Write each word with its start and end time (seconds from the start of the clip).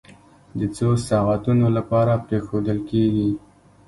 د 0.59 0.61
څو 0.75 0.89
ساعتونو 1.07 1.65
لپاره 1.77 2.13
پرېښودل 2.27 2.77
کېږي. 2.89 3.29